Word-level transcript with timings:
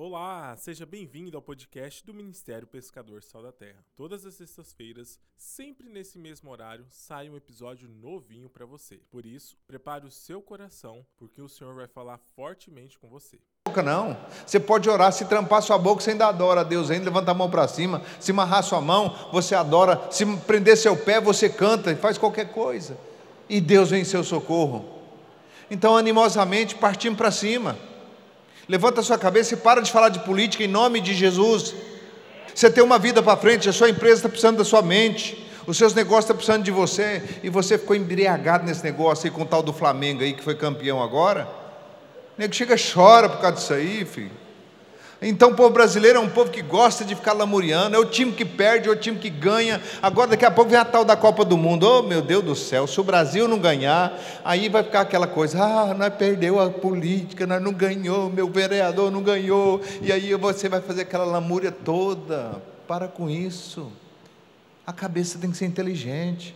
Olá, 0.00 0.54
seja 0.56 0.86
bem-vindo 0.86 1.36
ao 1.36 1.42
podcast 1.42 2.06
do 2.06 2.14
Ministério 2.14 2.68
Pescador 2.68 3.20
Sal 3.20 3.42
da 3.42 3.50
Terra. 3.50 3.84
Todas 3.96 4.24
as 4.24 4.34
sextas-feiras, 4.34 5.18
sempre 5.36 5.88
nesse 5.88 6.20
mesmo 6.20 6.52
horário, 6.52 6.86
sai 6.88 7.28
um 7.28 7.36
episódio 7.36 7.88
novinho 7.88 8.48
para 8.48 8.64
você. 8.64 9.00
Por 9.10 9.26
isso, 9.26 9.58
prepare 9.66 10.06
o 10.06 10.10
seu 10.12 10.40
coração, 10.40 11.04
porque 11.16 11.42
o 11.42 11.48
Senhor 11.48 11.74
vai 11.74 11.88
falar 11.88 12.16
fortemente 12.36 12.96
com 12.96 13.08
você. 13.08 13.40
Não, 13.84 14.16
você 14.46 14.60
pode 14.60 14.88
orar, 14.88 15.10
se 15.10 15.24
trampar 15.24 15.62
sua 15.62 15.76
boca, 15.76 16.00
você 16.00 16.12
ainda 16.12 16.28
adora 16.28 16.60
a 16.60 16.64
Deus, 16.64 16.92
ainda 16.92 17.06
levanta 17.06 17.32
a 17.32 17.34
mão 17.34 17.50
para 17.50 17.66
cima, 17.66 18.00
se 18.20 18.30
amarrar 18.30 18.62
sua 18.62 18.80
mão, 18.80 19.12
você 19.32 19.56
adora, 19.56 20.12
se 20.12 20.24
prender 20.42 20.76
seu 20.76 20.96
pé, 20.96 21.20
você 21.20 21.48
canta 21.48 21.90
e 21.90 21.96
faz 21.96 22.16
qualquer 22.16 22.52
coisa, 22.52 22.96
e 23.48 23.60
Deus 23.60 23.90
vem 23.90 24.02
em 24.02 24.04
seu 24.04 24.22
socorro. 24.22 25.02
Então, 25.68 25.96
animosamente, 25.96 26.76
partimos 26.76 27.18
para 27.18 27.32
cima. 27.32 27.76
Levanta 28.68 29.00
a 29.00 29.04
sua 29.04 29.16
cabeça 29.16 29.54
e 29.54 29.56
para 29.56 29.80
de 29.80 29.90
falar 29.90 30.10
de 30.10 30.18
política 30.20 30.62
em 30.62 30.68
nome 30.68 31.00
de 31.00 31.14
Jesus. 31.14 31.74
Você 32.54 32.70
tem 32.70 32.84
uma 32.84 32.98
vida 32.98 33.22
para 33.22 33.36
frente, 33.36 33.68
a 33.68 33.72
sua 33.72 33.88
empresa 33.88 34.16
está 34.16 34.28
precisando 34.28 34.58
da 34.58 34.64
sua 34.64 34.82
mente, 34.82 35.48
os 35.66 35.78
seus 35.78 35.94
negócios 35.94 36.24
estão 36.24 36.36
precisando 36.36 36.64
de 36.64 36.70
você, 36.70 37.22
e 37.42 37.48
você 37.48 37.78
ficou 37.78 37.96
embriagado 37.96 38.66
nesse 38.66 38.84
negócio 38.84 39.26
aí 39.26 39.30
com 39.30 39.42
o 39.42 39.46
tal 39.46 39.62
do 39.62 39.72
Flamengo 39.72 40.22
aí 40.22 40.34
que 40.34 40.42
foi 40.42 40.54
campeão 40.54 41.02
agora. 41.02 41.48
O 42.36 42.40
nego 42.40 42.54
chega 42.54 42.76
chora 42.76 43.28
por 43.28 43.40
causa 43.40 43.56
disso 43.56 43.72
aí, 43.72 44.04
filho. 44.04 44.47
Então 45.20 45.50
o 45.50 45.54
povo 45.54 45.70
brasileiro 45.70 46.18
é 46.18 46.20
um 46.20 46.28
povo 46.28 46.48
que 46.48 46.62
gosta 46.62 47.04
de 47.04 47.16
ficar 47.16 47.32
lamuriando, 47.32 47.96
é 47.96 47.98
o 47.98 48.04
time 48.04 48.30
que 48.30 48.44
perde, 48.44 48.88
é 48.88 48.92
o 48.92 48.96
time 48.96 49.18
que 49.18 49.28
ganha. 49.28 49.82
Agora 50.00 50.28
daqui 50.28 50.44
a 50.44 50.50
pouco 50.50 50.70
vem 50.70 50.78
a 50.78 50.84
tal 50.84 51.04
da 51.04 51.16
Copa 51.16 51.44
do 51.44 51.56
Mundo. 51.56 51.84
Oh 51.84 52.02
meu 52.04 52.22
Deus 52.22 52.44
do 52.44 52.54
céu, 52.54 52.86
se 52.86 53.00
o 53.00 53.04
Brasil 53.04 53.48
não 53.48 53.58
ganhar, 53.58 54.16
aí 54.44 54.68
vai 54.68 54.84
ficar 54.84 55.00
aquela 55.00 55.26
coisa, 55.26 55.60
ah, 55.60 55.92
nós 55.92 56.14
perdeu 56.14 56.60
a 56.60 56.70
política, 56.70 57.48
nós 57.48 57.60
não 57.60 57.72
ganhou, 57.72 58.30
meu 58.30 58.48
vereador 58.48 59.10
não 59.10 59.22
ganhou, 59.22 59.80
e 60.00 60.12
aí 60.12 60.32
você 60.34 60.68
vai 60.68 60.80
fazer 60.80 61.02
aquela 61.02 61.24
lamúria 61.24 61.72
toda. 61.72 62.62
Para 62.86 63.08
com 63.08 63.28
isso. 63.28 63.92
A 64.86 64.92
cabeça 64.92 65.38
tem 65.38 65.50
que 65.50 65.56
ser 65.56 65.66
inteligente. 65.66 66.54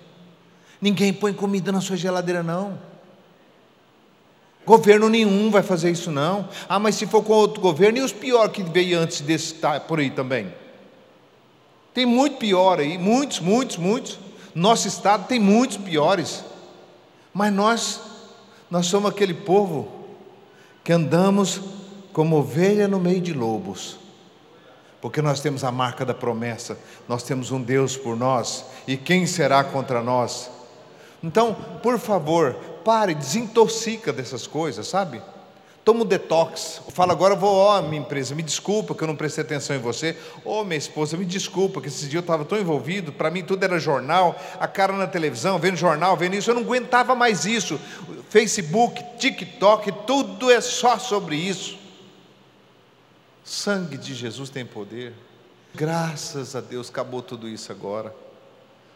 Ninguém 0.81 1.13
põe 1.13 1.33
comida 1.33 1.73
na 1.73 1.81
sua 1.81 1.97
geladeira, 1.97 2.43
não. 2.43 2.92
Governo 4.65 5.09
nenhum 5.09 5.51
vai 5.51 5.63
fazer 5.63 5.91
isso 5.91 6.11
não. 6.11 6.49
Ah, 6.69 6.79
mas 6.79 6.95
se 6.95 7.07
for 7.07 7.23
com 7.23 7.33
outro 7.33 7.61
governo, 7.61 7.99
e 7.99 8.03
os 8.03 8.13
piores 8.13 8.53
que 8.53 8.63
veio 8.63 8.99
antes 8.99 9.21
desse 9.21 9.55
tá 9.55 9.81
por 9.81 9.99
aí 9.99 10.11
também? 10.11 10.53
Tem 11.93 12.07
muito 12.07 12.37
pior 12.37 12.79
aí, 12.79 12.97
muitos, 12.97 13.41
muitos, 13.41 13.77
muitos. 13.77 14.19
Nosso 14.55 14.87
estado 14.87 15.27
tem 15.27 15.41
muitos 15.41 15.77
piores. 15.77 16.45
Mas 17.35 17.53
nós, 17.53 18.01
nós 18.71 18.87
somos 18.87 19.11
aquele 19.11 19.35
povo 19.35 19.91
que 20.85 20.93
andamos 20.93 21.61
como 22.13 22.37
ovelha 22.37 22.87
no 22.87 23.01
meio 23.01 23.21
de 23.21 23.33
lobos. 23.33 23.99
Porque 25.01 25.21
nós 25.21 25.41
temos 25.41 25.65
a 25.65 25.73
marca 25.73 26.05
da 26.05 26.15
promessa, 26.15 26.79
nós 27.09 27.25
temos 27.25 27.51
um 27.51 27.61
Deus 27.61 27.97
por 27.97 28.17
nós, 28.17 28.65
e 28.87 28.97
quem 28.97 29.27
será 29.27 29.65
contra 29.65 30.01
nós? 30.01 30.49
Então, 31.23 31.55
por 31.83 31.99
favor, 31.99 32.57
pare, 32.83 33.15
desintoxica 33.15 34.13
dessas 34.13 34.47
coisas, 34.47 34.87
sabe? 34.87 35.23
Toma 35.85 36.05
um 36.05 36.07
detox. 36.07 36.81
Fala, 36.91 37.13
agora 37.13 37.35
vou, 37.35 37.57
ó, 37.57 37.83
minha 37.83 38.01
empresa, 38.01 38.35
me 38.35 38.43
desculpa 38.43 38.95
que 38.95 39.03
eu 39.03 39.09
não 39.09 39.17
prestei 39.17 39.43
atenção 39.43 39.75
em 39.75 39.81
você. 39.81 40.17
Ô, 40.45 40.63
minha 40.63 40.77
esposa, 40.77 41.17
me 41.17 41.25
desculpa 41.25 41.81
que 41.81 41.89
esses 41.89 42.03
dias 42.03 42.15
eu 42.15 42.21
estava 42.21 42.45
tão 42.45 42.59
envolvido, 42.59 43.13
para 43.13 43.31
mim 43.31 43.43
tudo 43.43 43.65
era 43.65 43.79
jornal, 43.81 44.39
a 44.61 44.69
cara 44.69 44.93
na 44.93 45.09
televisão, 45.09 45.59
vendo 45.59 45.77
jornal, 45.77 46.17
vendo 46.17 46.35
isso, 46.37 46.51
eu 46.51 46.55
não 46.55 46.63
aguentava 46.63 47.15
mais 47.15 47.45
isso. 47.45 47.81
Facebook, 48.29 49.03
TikTok, 49.19 49.93
tudo 50.07 50.51
é 50.51 50.61
só 50.61 50.99
sobre 50.99 51.35
isso. 51.35 51.77
Sangue 53.45 53.97
de 53.97 54.15
Jesus 54.15 54.51
tem 54.51 54.65
poder. 54.65 55.15
Graças 55.75 56.55
a 56.55 56.61
Deus 56.61 56.91
acabou 56.91 57.23
tudo 57.23 57.49
isso 57.49 57.73
agora. 57.73 58.15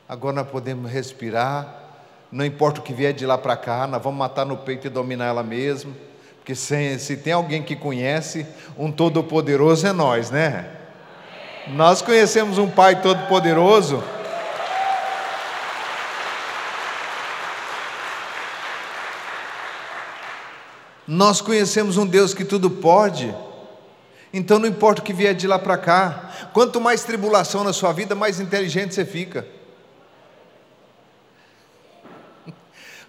Agora 0.08 0.36
nós 0.36 0.48
podemos 0.48 0.88
respirar 0.88 1.85
não 2.30 2.44
importa 2.44 2.80
o 2.80 2.82
que 2.82 2.92
vier 2.92 3.12
de 3.12 3.24
lá 3.24 3.38
para 3.38 3.56
cá, 3.56 3.86
nós 3.86 4.02
vamos 4.02 4.18
matar 4.18 4.44
no 4.44 4.56
peito 4.56 4.86
e 4.86 4.90
dominar 4.90 5.26
ela 5.26 5.42
mesmo, 5.42 5.94
porque 6.38 6.54
se, 6.54 6.98
se 6.98 7.16
tem 7.16 7.32
alguém 7.32 7.62
que 7.62 7.74
conhece, 7.74 8.46
um 8.78 8.90
todo-poderoso 8.90 9.86
é 9.86 9.92
nós, 9.92 10.30
né? 10.30 10.70
Nós 11.68 12.00
conhecemos 12.00 12.58
um 12.58 12.70
Pai 12.70 13.02
todo-poderoso. 13.02 14.02
Nós 21.06 21.40
conhecemos 21.40 21.96
um 21.96 22.06
Deus 22.06 22.34
que 22.34 22.44
tudo 22.44 22.70
pode. 22.70 23.34
Então 24.32 24.58
não 24.58 24.68
importa 24.68 25.00
o 25.00 25.04
que 25.04 25.12
vier 25.12 25.34
de 25.34 25.46
lá 25.46 25.58
para 25.58 25.78
cá. 25.78 26.30
Quanto 26.52 26.80
mais 26.80 27.02
tribulação 27.02 27.64
na 27.64 27.72
sua 27.72 27.92
vida, 27.92 28.14
mais 28.14 28.38
inteligente 28.38 28.94
você 28.94 29.04
fica. 29.04 29.46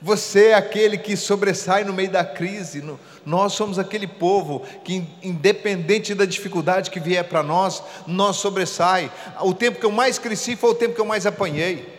Você 0.01 0.47
é 0.49 0.53
aquele 0.53 0.97
que 0.97 1.17
sobressai 1.17 1.83
no 1.83 1.91
meio 1.91 2.11
da 2.11 2.23
crise. 2.23 2.83
Nós 3.25 3.53
somos 3.53 3.79
aquele 3.79 4.05
povo 4.05 4.63
que, 4.83 5.07
independente 5.23 6.13
da 6.13 6.25
dificuldade 6.25 6.91
que 6.91 6.99
vier 6.99 7.23
para 7.27 7.41
nós, 7.41 7.81
nós 8.05 8.35
sobressai. 8.35 9.11
O 9.41 9.53
tempo 9.53 9.79
que 9.79 9.85
eu 9.85 9.91
mais 9.91 10.19
cresci 10.19 10.55
foi 10.55 10.69
o 10.69 10.75
tempo 10.75 10.93
que 10.93 11.01
eu 11.01 11.05
mais 11.05 11.25
apanhei. 11.25 11.97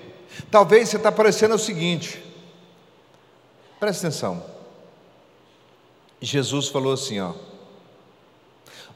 Talvez 0.51 0.89
você 0.89 0.97
está 0.97 1.11
parecendo 1.11 1.57
o 1.57 1.59
seguinte. 1.59 2.23
Presta 3.81 4.07
atenção. 4.07 4.45
Jesus 6.21 6.69
falou 6.69 6.93
assim, 6.93 7.21
ó. 7.21 7.33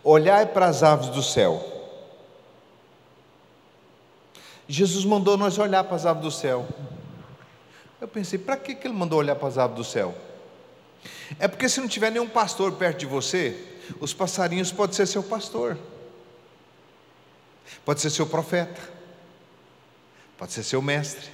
Olhai 0.04 0.46
para 0.46 0.66
as 0.66 0.82
aves 0.82 1.08
do 1.08 1.22
céu. 1.22 1.68
Jesus 4.68 5.04
mandou 5.04 5.36
nós 5.36 5.58
olhar 5.58 5.84
para 5.84 5.96
as 5.96 6.06
aves 6.06 6.22
do 6.22 6.30
céu. 6.30 6.66
Eu 8.02 8.08
pensei, 8.08 8.36
para 8.36 8.56
que 8.56 8.76
ele 8.84 8.92
mandou 8.92 9.20
olhar 9.20 9.36
para 9.36 9.46
as 9.46 9.56
aves 9.56 9.76
do 9.76 9.84
céu? 9.84 10.12
É 11.38 11.46
porque 11.46 11.68
se 11.68 11.78
não 11.78 11.86
tiver 11.86 12.10
nenhum 12.10 12.28
pastor 12.28 12.72
perto 12.72 12.98
de 12.98 13.06
você, 13.06 13.56
os 14.00 14.12
passarinhos 14.12 14.72
podem 14.72 14.96
ser 14.96 15.06
seu 15.06 15.22
pastor, 15.22 15.78
pode 17.84 18.00
ser 18.00 18.10
seu 18.10 18.26
profeta, 18.26 18.80
pode 20.36 20.52
ser 20.52 20.64
seu 20.64 20.82
mestre. 20.82 21.30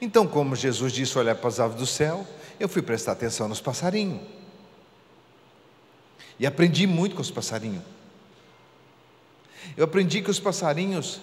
Então, 0.00 0.26
como 0.26 0.56
Jesus 0.56 0.92
disse 0.92 1.16
olhar 1.16 1.36
para 1.36 1.46
as 1.46 1.60
aves 1.60 1.76
do 1.76 1.86
céu, 1.86 2.26
eu 2.58 2.68
fui 2.68 2.82
prestar 2.82 3.12
atenção 3.12 3.46
nos 3.46 3.60
passarinhos. 3.60 4.20
E 6.40 6.44
aprendi 6.44 6.88
muito 6.88 7.14
com 7.14 7.22
os 7.22 7.30
passarinhos. 7.30 7.84
Eu 9.76 9.84
aprendi 9.84 10.22
que 10.22 10.30
os 10.30 10.40
passarinhos 10.40 11.20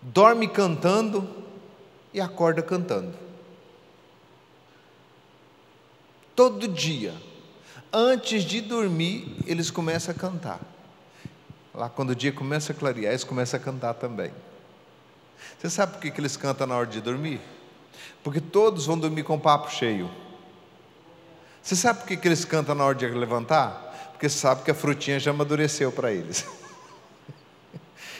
dormem 0.00 0.48
cantando 0.48 1.44
e 2.16 2.20
acorda 2.20 2.62
cantando. 2.62 3.12
Todo 6.34 6.66
dia, 6.66 7.14
antes 7.92 8.42
de 8.42 8.62
dormir, 8.62 9.36
eles 9.46 9.70
começam 9.70 10.14
a 10.14 10.18
cantar. 10.18 10.60
Lá 11.74 11.90
quando 11.90 12.10
o 12.10 12.14
dia 12.14 12.32
começa 12.32 12.72
a 12.72 12.74
clarear, 12.74 13.12
eles 13.12 13.22
começam 13.22 13.60
a 13.60 13.62
cantar 13.62 13.92
também. 13.92 14.32
Você 15.58 15.68
sabe 15.68 15.92
por 15.92 16.00
que, 16.00 16.18
eles 16.18 16.38
cantam 16.38 16.66
na 16.66 16.74
hora 16.74 16.86
de 16.86 17.02
dormir? 17.02 17.38
Porque 18.24 18.40
todos 18.40 18.86
vão 18.86 18.98
dormir 18.98 19.22
com 19.22 19.38
papo 19.38 19.70
cheio. 19.70 20.10
Você 21.62 21.76
sabe 21.76 22.00
por 22.00 22.16
que 22.16 22.26
eles 22.26 22.46
cantam 22.46 22.74
na 22.74 22.84
hora 22.86 22.94
de 22.94 23.06
levantar? 23.08 24.10
Porque 24.12 24.30
sabe 24.30 24.62
que 24.62 24.70
a 24.70 24.74
frutinha 24.74 25.20
já 25.20 25.32
amadureceu 25.32 25.92
para 25.92 26.10
eles. 26.10 26.46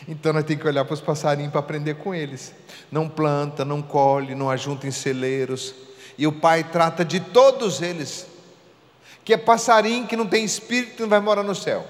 Então 0.09 0.33
nós 0.33 0.45
temos 0.45 0.63
que 0.63 0.69
olhar 0.69 0.85
para 0.85 0.95
os 0.95 1.01
passarinhos 1.01 1.51
para 1.51 1.61
aprender 1.61 1.95
com 1.95 2.15
eles. 2.15 2.55
Não 2.91 3.09
planta, 3.09 3.65
não 3.65 3.83
colhe, 3.83 4.35
não 4.35 4.49
ajunta 4.49 4.87
em 4.87 4.91
celeiros. 4.91 5.75
E 6.17 6.27
o 6.27 6.33
Pai 6.33 6.65
trata 6.65 7.05
de 7.05 7.19
todos 7.19 7.83
eles. 7.83 8.27
Que 9.25 9.35
é 9.35 9.37
passarinho 9.37 10.07
que 10.07 10.17
não 10.17 10.27
tem 10.27 10.45
espírito 10.45 11.03
não 11.03 11.09
vai 11.09 11.21
morar 11.21 11.43
no 11.43 11.55
céu. 11.55 11.85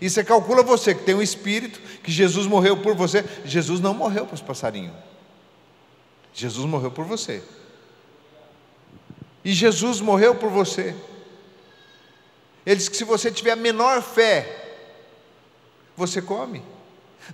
E 0.00 0.10
você 0.10 0.24
calcula 0.24 0.62
você 0.62 0.94
que 0.94 1.04
tem 1.04 1.14
um 1.14 1.22
espírito, 1.22 1.80
que 2.02 2.10
Jesus 2.10 2.46
morreu 2.46 2.76
por 2.78 2.94
você. 2.94 3.24
Jesus 3.44 3.80
não 3.80 3.94
morreu 3.94 4.26
para 4.26 4.34
os 4.34 4.42
passarinhos. 4.42 4.94
Jesus 6.32 6.66
morreu 6.66 6.90
por 6.90 7.04
você. 7.04 7.42
E 9.44 9.52
Jesus 9.52 10.00
morreu 10.00 10.34
por 10.34 10.50
você. 10.50 10.96
Ele 12.66 12.76
diz 12.76 12.88
que 12.88 12.96
se 12.96 13.04
você 13.04 13.30
tiver 13.30 13.52
a 13.52 13.56
menor 13.56 14.02
fé, 14.02 14.80
você 15.96 16.20
come. 16.20 16.73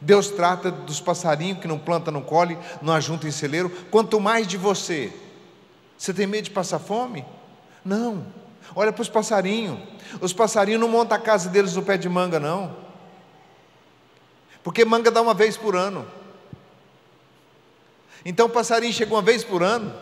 Deus 0.00 0.28
trata 0.28 0.70
dos 0.70 1.00
passarinhos 1.00 1.58
que 1.58 1.68
não 1.68 1.78
planta, 1.78 2.10
não 2.10 2.22
colhe, 2.22 2.58
não 2.80 2.92
ajunta 2.92 3.26
em 3.26 3.32
celeiro, 3.32 3.70
quanto 3.90 4.20
mais 4.20 4.46
de 4.46 4.56
você. 4.56 5.12
Você 5.96 6.14
tem 6.14 6.26
medo 6.26 6.44
de 6.44 6.50
passar 6.50 6.78
fome? 6.78 7.24
Não. 7.84 8.24
Olha 8.74 8.92
para 8.92 9.02
os 9.02 9.08
passarinhos. 9.08 9.78
Os 10.20 10.32
passarinhos 10.32 10.80
não 10.80 10.88
montam 10.88 11.16
a 11.16 11.20
casa 11.20 11.48
deles 11.48 11.74
no 11.74 11.82
pé 11.82 11.96
de 11.96 12.08
manga, 12.08 12.38
não. 12.38 12.74
Porque 14.62 14.84
manga 14.84 15.10
dá 15.10 15.20
uma 15.20 15.34
vez 15.34 15.56
por 15.56 15.74
ano. 15.74 16.06
Então 18.24 18.46
o 18.46 18.50
passarinho 18.50 18.92
chega 18.92 19.12
uma 19.12 19.22
vez 19.22 19.42
por 19.42 19.62
ano. 19.62 19.92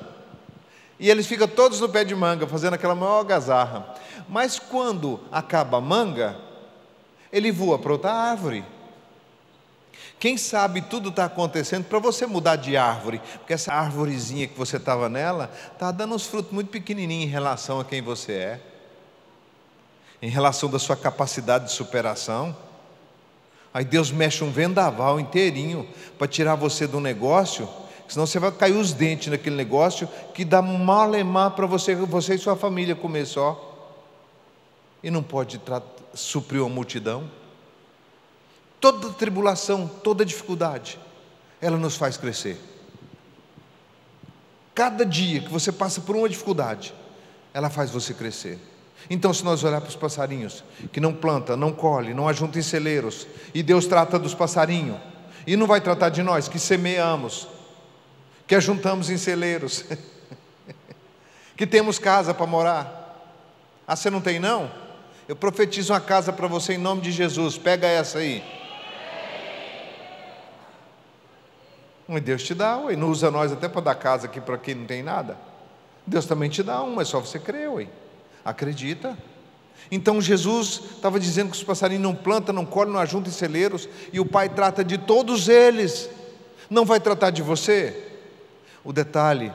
E 0.99 1.09
eles 1.09 1.27
ficam 1.27 1.47
todos 1.47 1.81
no 1.81 1.89
pé 1.89 2.05
de 2.05 2.15
manga, 2.15 2.47
fazendo 2.47 2.75
aquela 2.75 2.95
maior 2.95 3.23
gazarra. 3.23 3.95
Mas 4.29 4.59
quando 4.59 5.21
acaba 5.31 5.79
a 5.79 5.81
manga, 5.81 6.37
ele 7.33 7.53
voa 7.53 7.79
para 7.79 7.93
outra 7.93 8.13
árvore. 8.13 8.65
Quem 10.19 10.37
sabe 10.37 10.83
tudo 10.83 11.11
está 11.11 11.27
acontecendo 11.27 11.85
para 11.85 11.99
você 12.01 12.27
mudar 12.27 12.57
de 12.57 12.77
árvore, 12.77 13.21
porque 13.39 13.53
essa 13.53 13.73
árvorezinha 13.73 14.49
que 14.49 14.59
você 14.59 14.77
estava 14.77 15.09
nela 15.09 15.51
está 15.73 15.93
dando 15.93 16.15
uns 16.15 16.27
frutos 16.27 16.53
muito 16.53 16.71
pequenininhos 16.71 17.25
em 17.25 17.33
relação 17.33 17.79
a 17.79 17.85
quem 17.85 18.03
você 18.03 18.33
é, 18.33 18.61
em 20.21 20.29
relação 20.29 20.69
da 20.69 20.79
sua 20.79 20.97
capacidade 20.97 21.67
de 21.67 21.73
superação. 21.73 22.57
Aí 23.73 23.85
Deus 23.85 24.11
mexe 24.11 24.43
um 24.43 24.51
vendaval 24.51 25.21
inteirinho 25.21 25.89
para 26.19 26.27
tirar 26.27 26.57
você 26.57 26.85
do 26.89 26.99
negócio, 26.99 27.69
senão 28.09 28.27
você 28.27 28.41
vai 28.41 28.51
cair 28.51 28.77
os 28.77 28.93
dentes 28.93 29.29
naquele 29.29 29.55
negócio 29.55 30.09
que 30.35 30.45
dá 30.45 30.61
malemar 30.61 31.53
para 31.53 31.67
você, 31.67 31.95
você 31.95 32.35
e 32.35 32.39
sua 32.39 32.57
família 32.57 32.97
comer 32.97 33.25
só. 33.25 33.67
E 35.01 35.13
não 35.13 35.23
pode 35.23 35.61
suprir 36.13 36.61
uma 36.61 36.75
multidão. 36.75 37.31
Toda 38.81 39.11
tribulação, 39.11 39.89
toda 39.89 40.25
dificuldade, 40.25 40.99
ela 41.61 41.77
nos 41.77 41.97
faz 41.97 42.17
crescer. 42.17 42.59
Cada 44.75 45.05
dia 45.05 45.41
que 45.41 45.51
você 45.51 45.73
passa 45.73 46.01
por 46.01 46.15
uma 46.15 46.29
dificuldade, 46.29 46.95
ela 47.53 47.69
faz 47.69 47.91
você 47.91 48.15
crescer. 48.15 48.59
Então, 49.11 49.33
se 49.35 49.45
nós 49.45 49.65
olhar 49.65 49.81
para 49.81 49.89
os 49.89 49.97
passarinhos, 49.97 50.63
que 50.93 51.01
não 51.01 51.13
planta, 51.13 51.57
não 51.57 51.73
colhe, 51.73 52.15
não 52.15 52.29
ajunta 52.29 52.59
em 52.59 52.63
celeiros, 52.63 53.27
e 53.53 53.63
Deus 53.63 53.87
trata 53.87 54.19
dos 54.19 54.35
passarinhos, 54.35 54.99
e 55.47 55.57
não 55.57 55.67
vai 55.67 55.81
tratar 55.81 56.11
de 56.11 56.23
nós, 56.23 56.47
que 56.47 56.59
semeamos, 56.59 57.49
que 58.47 58.55
ajuntamos 58.55 59.11
em 59.11 59.17
celeiros, 59.17 59.85
que 61.57 61.67
temos 61.67 61.99
casa 61.99 62.33
para 62.33 62.47
morar. 62.47 62.99
Ah, 63.87 63.97
você 63.97 64.11
não 64.11 64.21
tem 64.21 64.39
não? 64.39 64.71
Eu 65.27 65.35
profetizo 65.35 65.93
uma 65.93 66.01
casa 66.01 66.33
para 66.33 66.47
você 66.47 66.75
em 66.75 66.79
nome 66.79 67.01
de 67.01 67.11
Jesus, 67.11 67.59
pega 67.59 67.87
essa 67.87 68.19
aí. 68.19 68.45
E 72.09 72.21
Deus 72.21 72.43
te 72.43 72.55
dá, 72.55 72.79
ué. 72.79 72.97
não 72.97 73.11
usa 73.11 73.31
nós 73.31 73.53
até 73.53 73.69
para 73.69 73.83
dar 73.83 73.95
casa 73.95 74.27
aqui 74.27 74.41
para 74.41 74.57
quem 74.57 74.75
não 74.75 74.87
tem 74.87 75.03
nada. 75.03 75.37
Deus 76.07 76.25
também 76.25 76.49
te 76.49 76.63
dá 76.63 76.83
um, 76.83 76.99
é 77.01 77.05
só 77.05 77.21
você 77.21 77.39
crer, 77.39 77.69
ué. 77.71 77.87
Acredita. 78.43 79.17
Então 79.91 80.21
Jesus 80.21 80.81
estava 80.97 81.21
dizendo 81.21 81.51
que 81.51 81.57
os 81.57 81.63
passarinhos 81.63 82.03
não 82.03 82.15
plantam, 82.15 82.55
não 82.55 82.65
colhem, 82.65 82.93
não 82.93 83.01
ajuntam 83.01 83.31
em 83.31 83.35
celeiros, 83.35 83.89
e 84.11 84.19
o 84.19 84.25
Pai 84.25 84.49
trata 84.49 84.83
de 84.83 84.97
todos 84.97 85.49
eles, 85.49 86.09
não 86.71 86.85
vai 86.85 86.99
tratar 86.99 87.31
de 87.31 87.43
você. 87.43 88.11
O 88.83 88.93
detalhe 88.93 89.53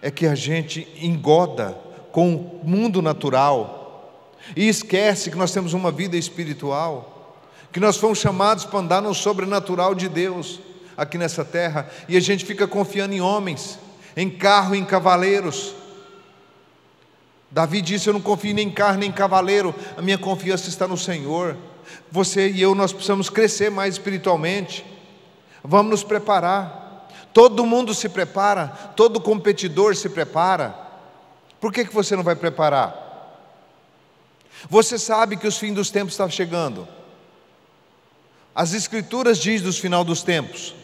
é 0.00 0.10
que 0.10 0.26
a 0.26 0.34
gente 0.34 0.88
engoda 1.00 1.76
com 2.12 2.34
o 2.34 2.60
mundo 2.64 3.02
natural 3.02 4.20
e 4.56 4.68
esquece 4.68 5.30
que 5.30 5.36
nós 5.36 5.52
temos 5.52 5.74
uma 5.74 5.90
vida 5.90 6.16
espiritual, 6.16 7.38
que 7.72 7.80
nós 7.80 7.96
fomos 7.96 8.18
chamados 8.18 8.64
para 8.64 8.78
andar 8.78 9.02
no 9.02 9.14
sobrenatural 9.14 9.94
de 9.94 10.08
Deus 10.08 10.60
aqui 10.96 11.18
nessa 11.18 11.44
terra 11.44 11.88
e 12.08 12.16
a 12.16 12.20
gente 12.20 12.44
fica 12.44 12.66
confiando 12.66 13.14
em 13.14 13.20
homens, 13.20 13.78
em 14.16 14.30
carro, 14.30 14.74
em 14.74 14.84
cavaleiros. 14.84 15.74
Davi 17.50 17.80
disse: 17.80 18.08
Eu 18.08 18.14
não 18.14 18.20
confio 18.20 18.54
nem 18.54 18.68
em 18.68 18.70
carro 18.70 18.98
nem 18.98 19.08
em 19.08 19.12
cavaleiro, 19.12 19.74
a 19.96 20.02
minha 20.02 20.18
confiança 20.18 20.68
está 20.68 20.86
no 20.86 20.96
Senhor. 20.96 21.56
Você 22.10 22.50
e 22.50 22.62
eu, 22.62 22.74
nós 22.74 22.92
precisamos 22.92 23.28
crescer 23.28 23.70
mais 23.70 23.94
espiritualmente. 23.94 24.84
Vamos 25.62 25.90
nos 25.90 26.04
preparar. 26.04 27.08
Todo 27.32 27.66
mundo 27.66 27.92
se 27.94 28.08
prepara, 28.08 28.68
todo 28.96 29.20
competidor 29.20 29.96
se 29.96 30.08
prepara. 30.08 30.74
Por 31.60 31.72
que, 31.72 31.84
que 31.84 31.94
você 31.94 32.14
não 32.14 32.22
vai 32.22 32.36
preparar? 32.36 33.02
Você 34.68 34.98
sabe 34.98 35.36
que 35.36 35.46
os 35.46 35.58
fins 35.58 35.74
dos 35.74 35.90
tempos 35.90 36.14
estão 36.14 36.30
chegando. 36.30 36.86
As 38.54 38.72
Escrituras 38.72 39.38
diz 39.38 39.60
dos 39.62 39.78
final 39.78 40.04
dos 40.04 40.22
tempos 40.22 40.74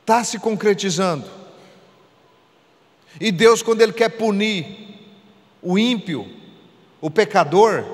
está 0.00 0.24
se 0.24 0.38
concretizando. 0.38 1.28
E 3.20 3.32
Deus, 3.32 3.62
quando 3.62 3.80
Ele 3.80 3.92
quer 3.92 4.10
punir 4.10 4.98
o 5.62 5.78
ímpio, 5.78 6.28
o 7.00 7.10
pecador, 7.10 7.84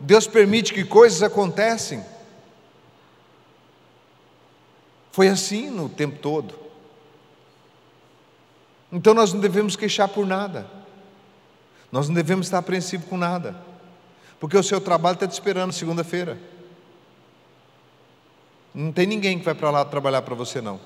Deus 0.00 0.26
permite 0.26 0.72
que 0.72 0.84
coisas 0.84 1.22
acontecem. 1.22 2.04
Foi 5.12 5.28
assim 5.28 5.68
no 5.68 5.88
tempo 5.88 6.18
todo. 6.20 6.54
Então 8.92 9.12
nós 9.12 9.32
não 9.32 9.40
devemos 9.40 9.76
queixar 9.76 10.08
por 10.08 10.26
nada. 10.26 10.66
Nós 11.90 12.08
não 12.08 12.14
devemos 12.14 12.46
estar 12.46 12.58
apreensivos 12.58 13.08
com 13.08 13.16
nada. 13.16 13.56
Porque 14.38 14.56
o 14.56 14.62
seu 14.62 14.80
trabalho 14.80 15.14
está 15.14 15.26
te 15.26 15.32
esperando 15.32 15.72
segunda-feira. 15.72 16.38
Não 18.74 18.92
tem 18.92 19.06
ninguém 19.06 19.38
que 19.38 19.44
vai 19.44 19.54
para 19.54 19.70
lá 19.70 19.84
trabalhar 19.84 20.22
para 20.22 20.34
você, 20.34 20.60
não. 20.60 20.78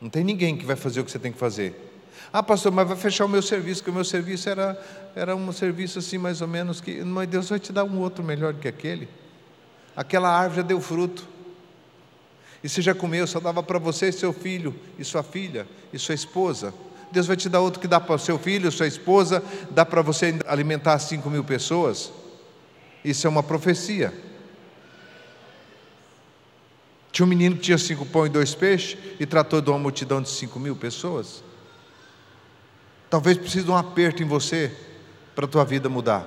Não 0.00 0.08
tem 0.08 0.24
ninguém 0.24 0.56
que 0.56 0.64
vai 0.64 0.76
fazer 0.76 1.00
o 1.00 1.04
que 1.04 1.10
você 1.10 1.18
tem 1.18 1.32
que 1.32 1.38
fazer. 1.38 1.88
Ah, 2.32 2.42
pastor, 2.42 2.70
mas 2.72 2.86
vai 2.86 2.96
fechar 2.96 3.24
o 3.24 3.28
meu 3.28 3.42
serviço, 3.42 3.82
que 3.82 3.90
o 3.90 3.92
meu 3.92 4.04
serviço 4.04 4.48
era, 4.48 4.80
era 5.14 5.34
um 5.34 5.52
serviço 5.52 5.98
assim, 5.98 6.16
mais 6.16 6.40
ou 6.40 6.48
menos, 6.48 6.80
que. 6.80 7.02
Mas 7.02 7.28
Deus 7.28 7.48
vai 7.48 7.58
te 7.58 7.72
dar 7.72 7.84
um 7.84 7.98
outro 7.98 8.22
melhor 8.22 8.52
do 8.52 8.60
que 8.60 8.68
aquele. 8.68 9.08
Aquela 9.96 10.30
árvore 10.30 10.62
já 10.62 10.62
deu 10.62 10.80
fruto. 10.80 11.28
E 12.62 12.68
você 12.68 12.80
já 12.80 12.94
comeu, 12.94 13.26
só 13.26 13.40
dava 13.40 13.62
para 13.62 13.78
você 13.78 14.08
e 14.08 14.12
seu 14.12 14.32
filho, 14.32 14.74
e 14.98 15.04
sua 15.04 15.22
filha, 15.22 15.66
e 15.92 15.98
sua 15.98 16.14
esposa. 16.14 16.72
Deus 17.10 17.26
vai 17.26 17.36
te 17.36 17.48
dar 17.48 17.60
outro 17.60 17.80
que 17.80 17.88
dá 17.88 17.98
para 17.98 18.14
o 18.14 18.18
seu 18.18 18.38
filho, 18.38 18.70
sua 18.70 18.86
esposa, 18.86 19.42
dá 19.70 19.84
para 19.84 20.00
você 20.02 20.38
alimentar 20.46 20.98
cinco 20.98 21.28
mil 21.28 21.42
pessoas. 21.42 22.12
Isso 23.04 23.26
é 23.26 23.30
uma 23.30 23.42
profecia. 23.42 24.12
Tinha 27.20 27.26
um 27.26 27.28
menino 27.28 27.56
que 27.56 27.60
tinha 27.60 27.76
cinco 27.76 28.06
pão 28.06 28.24
e 28.24 28.30
dois 28.30 28.54
peixes 28.54 28.96
e 29.20 29.26
tratou 29.26 29.60
de 29.60 29.68
uma 29.68 29.78
multidão 29.78 30.22
de 30.22 30.30
cinco 30.30 30.58
mil 30.58 30.74
pessoas. 30.74 31.44
Talvez 33.10 33.36
precise 33.36 33.62
de 33.62 33.70
um 33.70 33.76
aperto 33.76 34.22
em 34.22 34.26
você 34.26 34.74
para 35.34 35.44
a 35.44 35.48
tua 35.48 35.62
vida 35.62 35.86
mudar. 35.90 36.26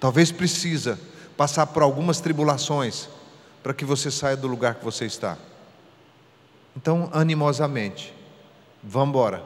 Talvez 0.00 0.32
precisa 0.32 0.98
passar 1.36 1.64
por 1.68 1.84
algumas 1.84 2.20
tribulações 2.20 3.08
para 3.62 3.72
que 3.72 3.84
você 3.84 4.10
saia 4.10 4.36
do 4.36 4.48
lugar 4.48 4.74
que 4.74 4.84
você 4.84 5.06
está. 5.06 5.38
Então, 6.76 7.08
animosamente, 7.12 8.12
vamos 8.82 9.10
embora. 9.10 9.44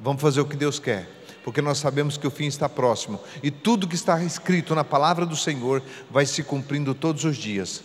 Vamos 0.00 0.22
fazer 0.22 0.40
o 0.40 0.46
que 0.46 0.56
Deus 0.56 0.78
quer, 0.78 1.06
porque 1.44 1.60
nós 1.60 1.76
sabemos 1.76 2.16
que 2.16 2.26
o 2.26 2.30
fim 2.30 2.46
está 2.46 2.66
próximo 2.66 3.20
e 3.42 3.50
tudo 3.50 3.86
que 3.86 3.94
está 3.94 4.24
escrito 4.24 4.74
na 4.74 4.84
palavra 4.84 5.26
do 5.26 5.36
Senhor 5.36 5.82
vai 6.10 6.24
se 6.24 6.42
cumprindo 6.42 6.94
todos 6.94 7.26
os 7.26 7.36
dias. 7.36 7.84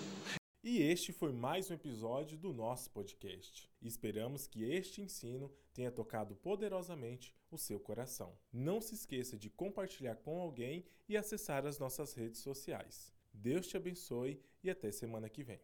E 0.66 0.82
este 0.82 1.12
foi 1.12 1.34
mais 1.34 1.70
um 1.70 1.74
episódio 1.74 2.38
do 2.38 2.54
nosso 2.54 2.90
podcast. 2.92 3.70
Esperamos 3.82 4.48
que 4.48 4.64
este 4.64 5.02
ensino 5.02 5.52
tenha 5.74 5.92
tocado 5.92 6.38
poderosamente 6.38 7.36
o 7.52 7.58
seu 7.58 7.82
coração. 7.82 8.40
Não 8.50 8.80
se 8.80 8.96
esqueça 8.96 9.38
de 9.38 9.50
compartilhar 9.50 10.16
com 10.16 10.40
alguém 10.40 10.86
e 11.10 11.18
acessar 11.18 11.66
as 11.66 11.78
nossas 11.78 12.14
redes 12.14 12.40
sociais. 12.40 13.14
Deus 13.34 13.68
te 13.68 13.76
abençoe 13.76 14.42
e 14.64 14.70
até 14.70 14.90
semana 14.90 15.28
que 15.28 15.44
vem. 15.44 15.60